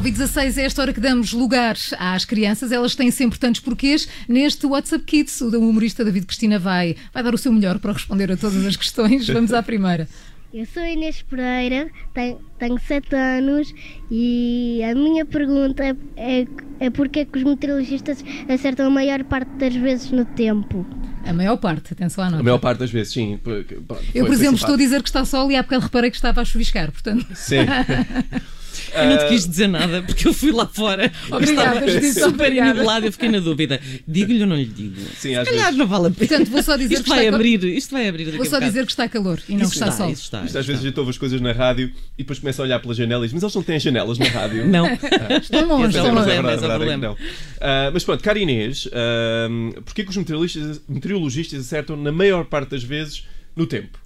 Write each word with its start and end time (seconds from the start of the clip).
9 0.00 0.08
e 0.08 0.12
16 0.12 0.56
é 0.56 0.64
esta 0.64 0.80
hora 0.80 0.94
que 0.94 1.00
damos 1.00 1.34
lugar 1.34 1.76
às 1.98 2.24
crianças. 2.24 2.72
Elas 2.72 2.94
têm 2.94 3.10
sempre 3.10 3.38
tantos 3.38 3.60
porquês. 3.60 4.08
Neste 4.26 4.64
WhatsApp 4.64 5.04
Kids, 5.04 5.42
o 5.42 5.48
humorista 5.60 6.02
David 6.02 6.24
Cristina 6.24 6.58
vai, 6.58 6.96
vai 7.12 7.22
dar 7.22 7.34
o 7.34 7.38
seu 7.38 7.52
melhor 7.52 7.78
para 7.78 7.92
responder 7.92 8.32
a 8.32 8.36
todas 8.36 8.64
as 8.64 8.76
questões. 8.76 9.28
Vamos 9.28 9.52
à 9.52 9.62
primeira. 9.62 10.08
Eu 10.54 10.64
sou 10.64 10.82
Inês 10.82 11.20
Pereira, 11.20 11.90
tenho, 12.14 12.40
tenho 12.58 12.78
7 12.80 13.14
anos 13.14 13.74
e 14.10 14.80
a 14.90 14.94
minha 14.94 15.26
pergunta 15.26 15.84
é, 15.84 15.94
é, 16.16 16.46
é 16.80 16.90
porque 16.90 17.20
é 17.20 17.24
que 17.26 17.36
os 17.38 17.44
meteorologistas 17.44 18.24
acertam 18.48 18.86
a 18.86 18.90
maior 18.90 19.22
parte 19.24 19.50
das 19.58 19.76
vezes 19.76 20.10
no 20.10 20.24
tempo? 20.24 20.84
A 21.26 21.32
maior 21.34 21.58
parte, 21.58 21.92
atenção 21.92 22.24
à 22.24 22.30
nota. 22.30 22.40
A 22.40 22.42
maior 22.42 22.58
parte 22.58 22.78
das 22.78 22.90
vezes, 22.90 23.12
sim. 23.12 23.38
Foi- 23.44 23.66
Eu, 24.14 24.24
por 24.24 24.32
exemplo, 24.32 24.56
estou 24.56 24.74
a 24.74 24.78
dizer 24.78 25.02
que 25.02 25.10
está 25.10 25.26
sol 25.26 25.52
e 25.52 25.56
há 25.56 25.62
bocado 25.62 25.82
reparei 25.82 26.10
que 26.10 26.16
estava 26.16 26.40
a 26.40 26.44
chuviscar, 26.44 26.90
portanto. 26.90 27.26
Sim. 27.34 27.58
Eu 28.94 29.06
não 29.06 29.18
te 29.18 29.28
quis 29.28 29.48
dizer 29.48 29.66
nada 29.68 30.02
porque 30.02 30.26
eu 30.28 30.32
fui 30.34 30.50
lá 30.52 30.66
fora. 30.66 31.12
Obrigada, 31.30 31.84
Estava 31.86 32.30
super 32.30 32.52
enivelado. 32.56 33.06
Eu 33.06 33.12
fiquei 33.12 33.28
na 33.28 33.38
dúvida. 33.40 33.80
Digo-lhe 34.06 34.40
ou 34.42 34.46
não 34.46 34.56
lhe 34.56 34.64
digo? 34.64 35.00
Sim, 35.16 35.34
às 35.36 35.46
Se 35.46 35.52
calhar 35.52 35.66
vezes. 35.66 35.78
não 35.78 35.86
vale 35.86 36.06
a 36.08 36.10
pena. 36.10 36.28
Portanto, 36.28 36.50
vou 36.50 36.62
só 36.62 36.76
dizer 36.76 36.94
isto 36.94 37.04
que 37.04 37.08
vai 37.10 37.24
está- 37.24 37.34
abrir, 37.36 37.64
isto 37.64 37.90
vai 37.92 38.08
abrir 38.08 38.24
daqui 38.26 38.36
Vou 38.36 38.46
só 38.46 38.52
bocado. 38.56 38.66
dizer 38.72 38.84
que 38.86 38.92
está 38.92 39.08
calor 39.08 39.38
e 39.48 39.52
não 39.52 39.68
que 39.68 39.74
está, 39.74 39.90
sol. 39.92 40.10
Isso 40.10 40.22
está, 40.24 40.38
Isto 40.38 40.48
isso 40.48 40.58
às 40.58 40.66
vezes 40.66 40.68
a 40.68 40.72
está. 40.80 40.88
gente 40.88 40.98
ouve 40.98 41.10
as 41.10 41.18
coisas 41.18 41.40
na 41.40 41.52
rádio 41.52 41.92
e 42.18 42.22
depois 42.22 42.38
começa 42.38 42.62
a 42.62 42.64
olhar 42.64 42.80
pela 42.80 42.94
janela 42.94 43.24
e 43.24 43.28
diz: 43.28 43.32
Mas 43.34 43.42
eles 43.42 43.54
não 43.54 43.62
têm 43.62 43.78
janelas 43.80 44.18
na 44.18 44.26
rádio. 44.26 44.66
Não. 44.66 44.86
Estão 44.86 45.66
longe, 45.66 45.88
Esse 45.88 45.98
é 45.98 46.02
o 46.02 46.04
estão 46.06 46.14
longe. 46.14 46.14
problema. 46.14 46.14
Mas 46.14 46.24
esse 46.24 46.34
é 46.34 46.42
verdade, 46.42 46.62
é 46.62 46.66
que 46.66 46.68
problema. 46.68 46.96
não. 46.96 47.16
Ah, 47.60 47.90
mas 47.92 48.04
pronto, 48.04 48.22
cara 48.24 48.38
Inês, 48.38 48.88
ah, 48.92 49.48
porquê 49.84 50.02
que 50.04 50.10
os 50.10 50.16
meteorologistas, 50.16 50.80
meteorologistas 50.88 51.60
acertam 51.60 51.96
na 51.96 52.10
maior 52.10 52.44
parte 52.46 52.70
das 52.70 52.82
vezes 52.82 53.24
no 53.54 53.66
tempo? 53.66 53.98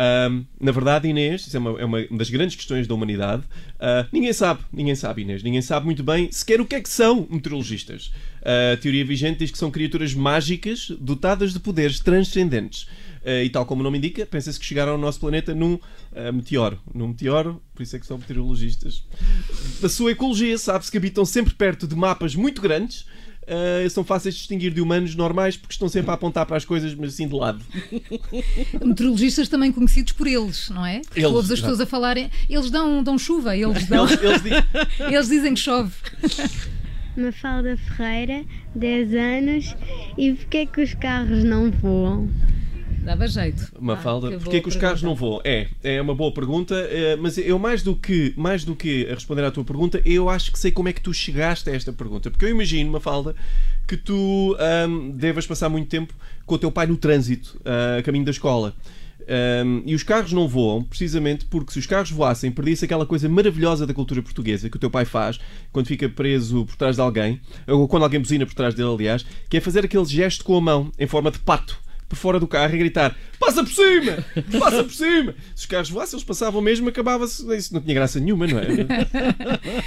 Ah, 0.00 0.30
na 0.60 0.70
verdade, 0.70 1.08
Inês, 1.08 1.44
isso 1.48 1.56
é 1.56 1.60
uma, 1.60 1.80
é 1.80 1.84
uma 1.84 2.06
das 2.12 2.30
grandes 2.30 2.54
questões 2.54 2.86
da 2.86 2.94
humanidade. 2.94 3.42
ah, 3.80 4.06
ninguém 4.12 4.32
sabe, 4.32 4.60
ninguém 4.72 4.94
sabe, 4.94 5.22
Inês, 5.22 5.42
ninguém 5.42 5.60
sabe 5.60 5.86
muito 5.86 6.04
bem 6.04 6.30
sequer 6.30 6.60
o 6.60 6.64
que 6.64 6.76
é 6.76 6.80
que 6.80 6.88
são 6.88 7.26
meteorologistas. 7.28 8.12
Ah, 8.44 8.74
a 8.74 8.76
teoria 8.76 9.04
vigente 9.04 9.40
diz 9.40 9.50
que 9.50 9.58
são 9.58 9.72
criaturas 9.72 10.14
mágicas 10.14 10.92
dotadas 11.00 11.52
de 11.52 11.58
poderes 11.58 11.98
transcendentes. 11.98 12.86
Ah, 13.26 13.42
e 13.42 13.50
tal 13.50 13.66
como 13.66 13.80
o 13.80 13.84
nome 13.84 13.98
indica, 13.98 14.24
pensa-se 14.24 14.60
que 14.60 14.64
chegaram 14.64 14.92
ao 14.92 14.98
nosso 14.98 15.18
planeta 15.18 15.52
num 15.52 15.80
ah, 16.14 16.30
meteoro. 16.30 16.78
Num 16.94 17.08
meteoro, 17.08 17.60
por 17.74 17.82
isso 17.82 17.96
é 17.96 17.98
que 17.98 18.06
são 18.06 18.18
meteorologistas. 18.18 19.04
Da 19.80 19.88
sua 19.88 20.12
ecologia, 20.12 20.56
sabe-se 20.58 20.92
que 20.92 20.96
habitam 20.96 21.24
sempre 21.24 21.54
perto 21.54 21.88
de 21.88 21.96
mapas 21.96 22.36
muito 22.36 22.62
grandes. 22.62 23.04
Ah, 23.48 23.88
são 23.88 24.04
fáceis 24.04 24.34
de 24.34 24.40
distinguir 24.40 24.72
de 24.72 24.80
humanos 24.80 25.14
normais 25.14 25.56
porque 25.56 25.72
estão 25.72 25.88
sempre 25.88 26.10
a 26.10 26.14
apontar 26.14 26.46
para 26.46 26.56
as 26.56 26.64
coisas, 26.64 26.94
mas 26.94 27.14
assim 27.14 27.26
de 27.26 27.34
lado. 27.34 27.64
Meteorologistas 28.84 29.48
também 29.48 29.72
conhecidos 29.72 30.12
por 30.12 30.26
eles, 30.26 30.68
não 30.70 30.84
é? 30.84 31.00
Eles, 31.14 31.30
ouves 31.30 31.50
as 31.50 31.60
pessoas 31.60 31.80
a 31.80 31.86
falarem, 31.86 32.30
eles 32.48 32.70
dão, 32.70 33.02
dão 33.02 33.18
chuva, 33.18 33.56
eles, 33.56 33.86
dão, 33.86 34.06
Eles, 34.06 34.22
eles 34.22 34.42
dizem, 34.42 34.64
eles 35.12 35.28
dizem 35.28 35.54
que 35.54 35.60
chove. 35.60 35.94
Mafalda 37.16 37.76
Ferreira, 37.76 38.44
10 38.76 39.14
anos, 39.14 39.76
e 40.16 40.34
porquê 40.34 40.58
é 40.58 40.66
que 40.66 40.80
os 40.80 40.94
carros 40.94 41.42
não 41.42 41.70
voam? 41.70 42.28
Dava 43.08 43.26
jeito. 43.26 43.72
Mafalda, 43.80 44.28
Ah, 44.28 44.30
que 44.32 44.36
porquê 44.36 44.56
é 44.58 44.60
que 44.60 44.68
os 44.68 44.76
carros 44.76 45.02
não 45.02 45.14
voam? 45.14 45.40
É, 45.42 45.68
é 45.82 45.98
uma 45.98 46.14
boa 46.14 46.30
pergunta, 46.30 46.74
eh, 46.74 47.16
mas 47.16 47.38
eu 47.38 47.58
mais 47.58 47.82
do, 47.82 47.96
que, 47.96 48.34
mais 48.36 48.64
do 48.64 48.76
que 48.76 49.08
a 49.08 49.14
responder 49.14 49.42
à 49.44 49.50
tua 49.50 49.64
pergunta, 49.64 50.02
eu 50.04 50.28
acho 50.28 50.52
que 50.52 50.58
sei 50.58 50.70
como 50.70 50.90
é 50.90 50.92
que 50.92 51.00
tu 51.00 51.14
chegaste 51.14 51.70
a 51.70 51.74
esta 51.74 51.90
pergunta. 51.90 52.30
Porque 52.30 52.44
eu 52.44 52.50
imagino, 52.50 52.92
Mafalda, 52.92 53.34
que 53.86 53.96
tu 53.96 54.54
devas 55.14 55.46
passar 55.46 55.70
muito 55.70 55.88
tempo 55.88 56.12
com 56.44 56.56
o 56.56 56.58
teu 56.58 56.70
pai 56.70 56.86
no 56.86 56.98
trânsito, 56.98 57.58
ah, 57.64 57.96
a 57.98 58.02
caminho 58.02 58.26
da 58.26 58.30
escola. 58.30 58.74
Ahm, 59.26 59.82
e 59.86 59.94
os 59.94 60.02
carros 60.02 60.32
não 60.32 60.46
voam 60.46 60.82
precisamente 60.82 61.46
porque 61.46 61.72
se 61.72 61.78
os 61.78 61.86
carros 61.86 62.10
voassem, 62.10 62.50
perdia-se 62.50 62.84
aquela 62.84 63.06
coisa 63.06 63.26
maravilhosa 63.26 63.86
da 63.86 63.94
cultura 63.94 64.20
portuguesa 64.22 64.68
que 64.68 64.76
o 64.76 64.80
teu 64.80 64.90
pai 64.90 65.06
faz 65.06 65.40
quando 65.72 65.86
fica 65.86 66.10
preso 66.10 66.66
por 66.66 66.76
trás 66.76 66.96
de 66.96 67.02
alguém, 67.02 67.40
ou 67.66 67.88
quando 67.88 68.02
alguém 68.02 68.20
buzina 68.20 68.44
por 68.44 68.54
trás 68.54 68.74
dele, 68.74 68.92
aliás, 68.92 69.24
que 69.48 69.56
é 69.56 69.60
fazer 69.60 69.86
aquele 69.86 70.04
gesto 70.04 70.44
com 70.44 70.58
a 70.58 70.60
mão 70.60 70.92
em 70.98 71.06
forma 71.06 71.30
de 71.30 71.38
pato 71.38 71.87
por 72.08 72.16
fora 72.16 72.40
do 72.40 72.46
carro 72.46 72.74
e 72.74 72.78
gritar 72.78 73.16
passa 73.38 73.62
por 73.62 73.72
cima, 73.72 74.24
passa 74.58 74.84
por 74.84 74.92
cima. 74.92 75.34
Se 75.54 75.62
os 75.62 75.66
carros 75.66 75.90
voassem, 75.90 76.16
eles 76.16 76.24
passavam 76.24 76.60
mesmo, 76.60 76.88
acabava-se. 76.88 77.44
Isso 77.56 77.72
não 77.72 77.80
tinha 77.80 77.94
graça 77.94 78.20
nenhuma, 78.20 78.46
não 78.46 78.58
é? 78.58 78.68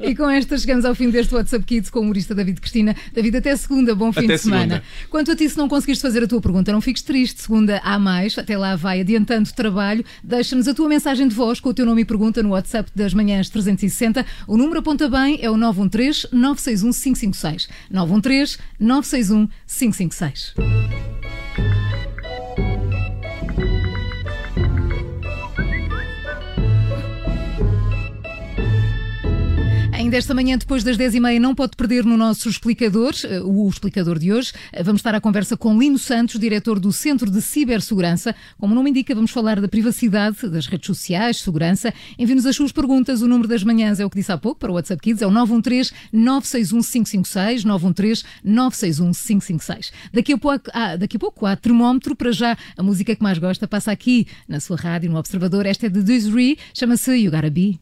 E 0.02 0.14
com 0.14 0.28
esta 0.28 0.56
chegamos 0.56 0.84
ao 0.84 0.94
fim 0.94 1.10
deste 1.10 1.34
WhatsApp 1.34 1.64
Kids 1.64 1.90
com 1.90 2.00
o 2.00 2.02
humorista 2.02 2.34
David 2.34 2.60
Cristina. 2.60 2.94
David, 3.12 3.36
até 3.36 3.54
segunda, 3.56 3.94
bom 3.94 4.12
fim 4.12 4.24
Até 4.24 4.34
de 4.34 4.38
semana. 4.38 4.62
segunda. 4.62 4.82
Quanto 5.10 5.32
a 5.32 5.36
ti, 5.36 5.48
se 5.48 5.56
não 5.56 5.68
conseguiste 5.68 6.02
fazer 6.02 6.22
a 6.22 6.26
tua 6.26 6.40
pergunta, 6.40 6.72
não 6.72 6.80
fiques 6.80 7.02
triste. 7.02 7.42
Segunda 7.42 7.80
há 7.84 7.98
mais, 7.98 8.38
até 8.38 8.56
lá 8.56 8.76
vai 8.76 9.00
adiantando 9.00 9.48
o 9.48 9.52
trabalho. 9.52 10.04
Deixa-nos 10.22 10.68
a 10.68 10.74
tua 10.74 10.88
mensagem 10.88 11.28
de 11.28 11.34
voz 11.34 11.60
com 11.60 11.68
o 11.68 11.74
teu 11.74 11.84
nome 11.84 12.02
e 12.02 12.04
pergunta 12.04 12.42
no 12.42 12.50
WhatsApp 12.50 12.90
das 12.94 13.12
manhãs 13.12 13.48
360. 13.48 14.24
O 14.46 14.56
número 14.56 14.80
aponta 14.80 15.08
bem, 15.08 15.38
é 15.40 15.50
o 15.50 15.56
913 15.56 16.28
961 16.32 16.92
556. 16.92 17.68
913 17.90 18.58
961 18.78 19.48
556. 19.66 21.11
Ainda 30.12 30.18
esta 30.18 30.34
manhã, 30.34 30.58
depois 30.58 30.84
das 30.84 30.98
10h30, 30.98 31.38
não 31.38 31.54
pode 31.54 31.74
perder 31.74 32.04
no 32.04 32.18
nosso 32.18 32.46
explicador, 32.46 33.14
eh, 33.24 33.40
o 33.40 33.66
explicador 33.66 34.18
de 34.18 34.30
hoje. 34.30 34.52
Eh, 34.70 34.82
Vamos 34.82 34.98
estar 34.98 35.14
à 35.14 35.22
conversa 35.22 35.56
com 35.56 35.78
Lino 35.78 35.98
Santos, 35.98 36.38
diretor 36.38 36.78
do 36.78 36.92
Centro 36.92 37.30
de 37.30 37.40
Cibersegurança. 37.40 38.34
Como 38.58 38.74
o 38.74 38.76
nome 38.76 38.90
indica, 38.90 39.14
vamos 39.14 39.30
falar 39.30 39.58
da 39.58 39.68
privacidade, 39.68 40.46
das 40.50 40.66
redes 40.66 40.86
sociais, 40.86 41.38
segurança. 41.38 41.94
Envie-nos 42.18 42.44
as 42.44 42.54
suas 42.54 42.70
perguntas. 42.72 43.22
O 43.22 43.26
número 43.26 43.48
das 43.48 43.64
manhãs 43.64 44.00
é 44.00 44.04
o 44.04 44.10
que 44.10 44.18
disse 44.18 44.30
há 44.30 44.36
pouco 44.36 44.60
para 44.60 44.70
o 44.70 44.74
WhatsApp 44.74 45.00
Kids, 45.00 45.22
é 45.22 45.26
o 45.26 45.30
913 45.30 45.92
961 46.12 46.82
556, 46.82 47.64
913 47.64 48.24
961 48.44 49.12
556. 49.12 49.92
Daqui 50.12 50.34
a 50.34 50.36
pouco, 50.36 50.70
ah, 50.74 50.94
daqui 50.94 51.16
a 51.16 51.20
pouco 51.20 51.46
há 51.46 51.56
termómetro. 51.56 52.14
Para 52.14 52.32
já, 52.32 52.54
a 52.76 52.82
música 52.82 53.16
que 53.16 53.22
mais 53.22 53.38
gosta 53.38 53.66
passa 53.66 53.90
aqui 53.90 54.26
na 54.46 54.60
sua 54.60 54.76
rádio, 54.76 55.10
no 55.10 55.16
Observador. 55.16 55.64
Esta 55.64 55.86
é 55.86 55.88
de 55.88 56.02
Desiree, 56.02 56.58
chama-se 56.74 57.12
You 57.16 57.30
Gotta 57.30 57.48
Be. 57.48 57.81